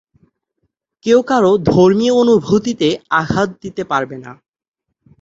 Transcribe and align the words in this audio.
কেউ 1.05 1.19
কারও 1.21 1.51
ধর্মীয় 1.69 2.13
অনুভূতিতে 2.21 2.87
আঘাত 3.19 3.49
দিতে 3.63 3.83
পারবে 3.83 4.17
না। 4.23 4.31